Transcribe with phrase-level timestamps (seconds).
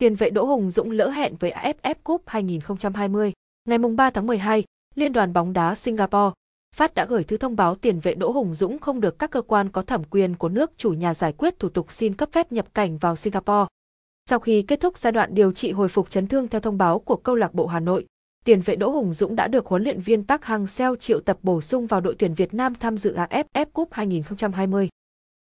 [0.00, 3.32] tiền vệ Đỗ Hùng Dũng lỡ hẹn với AFF Cup 2020.
[3.68, 6.32] Ngày 3 tháng 12, Liên đoàn bóng đá Singapore
[6.76, 9.42] Phát đã gửi thư thông báo tiền vệ Đỗ Hùng Dũng không được các cơ
[9.42, 12.52] quan có thẩm quyền của nước chủ nhà giải quyết thủ tục xin cấp phép
[12.52, 13.66] nhập cảnh vào Singapore.
[14.30, 16.98] Sau khi kết thúc giai đoạn điều trị hồi phục chấn thương theo thông báo
[16.98, 18.06] của câu lạc bộ Hà Nội,
[18.44, 21.60] tiền vệ Đỗ Hùng Dũng đã được huấn luyện viên Park Hang-seo triệu tập bổ
[21.60, 24.88] sung vào đội tuyển Việt Nam tham dự AFF Cup 2020.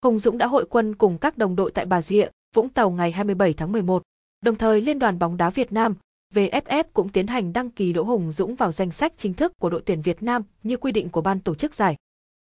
[0.04, 3.12] Hùng Dũng đã hội quân cùng các đồng đội tại Bà Rịa, Vũng Tàu ngày
[3.12, 4.02] 27 tháng 11.
[4.44, 5.94] Đồng thời Liên đoàn bóng đá Việt Nam,
[6.34, 9.70] VFF cũng tiến hành đăng ký Đỗ Hùng Dũng vào danh sách chính thức của
[9.70, 11.96] đội tuyển Việt Nam như quy định của ban tổ chức giải.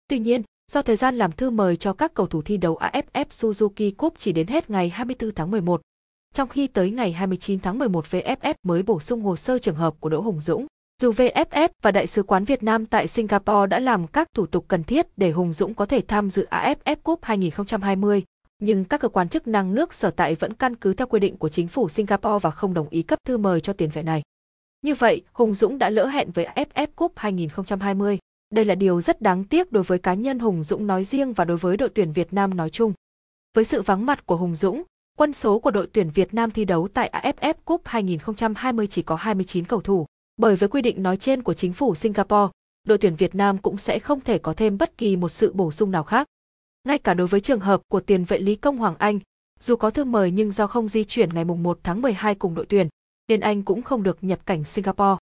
[0.08, 3.24] Tuy nhiên, do thời gian làm thư mời cho các cầu thủ thi đấu AFF
[3.24, 5.80] Suzuki Cup chỉ đến hết ngày 24 tháng 11,
[6.34, 9.94] trong khi tới ngày 29 tháng 11 VFF mới bổ sung hồ sơ trường hợp
[10.00, 10.66] của Đỗ Hùng Dũng.
[11.02, 14.64] Dù VFF và Đại sứ quán Việt Nam tại Singapore đã làm các thủ tục
[14.68, 18.22] cần thiết để Hùng Dũng có thể tham dự AFF Cup 2020,
[18.58, 21.36] nhưng các cơ quan chức năng nước sở tại vẫn căn cứ theo quy định
[21.36, 24.22] của chính phủ Singapore và không đồng ý cấp thư mời cho tiền vệ này.
[24.82, 28.18] Như vậy, Hùng Dũng đã lỡ hẹn với AFF Cup 2020.
[28.50, 31.44] Đây là điều rất đáng tiếc đối với cá nhân Hùng Dũng nói riêng và
[31.44, 32.92] đối với đội tuyển Việt Nam nói chung.
[33.54, 34.82] Với sự vắng mặt của Hùng Dũng,
[35.18, 39.14] quân số của đội tuyển Việt Nam thi đấu tại AFF Cup 2020 chỉ có
[39.14, 40.06] 29 cầu thủ.
[40.36, 42.52] Bởi với quy định nói trên của chính phủ Singapore,
[42.86, 45.70] đội tuyển Việt Nam cũng sẽ không thể có thêm bất kỳ một sự bổ
[45.70, 46.26] sung nào khác.
[46.88, 49.18] Ngay cả đối với trường hợp của tiền vệ Lý Công Hoàng Anh,
[49.60, 52.66] dù có thư mời nhưng do không di chuyển ngày 1 tháng 12 cùng đội
[52.68, 52.88] tuyển,
[53.28, 55.17] nên anh cũng không được nhập cảnh Singapore.